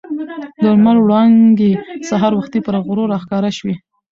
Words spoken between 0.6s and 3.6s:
د لمر وړانګې سهار وختي پر غرو راښکاره